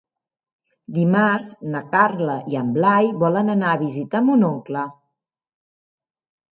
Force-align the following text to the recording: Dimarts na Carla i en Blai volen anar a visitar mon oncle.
Dimarts 0.95 1.49
na 1.75 1.83
Carla 1.91 2.39
i 2.55 2.59
en 2.63 2.73
Blai 2.79 3.13
volen 3.27 3.55
anar 3.59 3.71
a 3.77 3.83
visitar 3.87 4.27
mon 4.33 4.51
oncle. 4.53 4.91